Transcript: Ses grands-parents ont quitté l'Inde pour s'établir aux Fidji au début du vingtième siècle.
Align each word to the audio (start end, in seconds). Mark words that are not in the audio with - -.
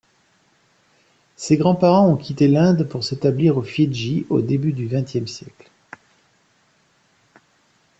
Ses 1.35 1.57
grands-parents 1.57 2.09
ont 2.09 2.15
quitté 2.17 2.47
l'Inde 2.47 2.85
pour 2.89 3.03
s'établir 3.03 3.55
aux 3.57 3.61
Fidji 3.61 4.25
au 4.31 4.41
début 4.41 4.73
du 4.73 4.87
vingtième 4.87 5.27
siècle. 5.27 5.69